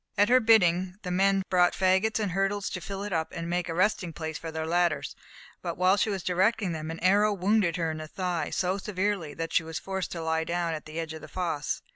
[0.17, 3.69] At her bidding the men brought faggots and hurdles to fill it up and make
[3.69, 5.15] a resting place for their ladders,
[5.61, 9.35] but while she was directing them, an arrow wounded her in the thigh so severely
[9.35, 11.83] that she was forced to lie down at the edge of the fosse.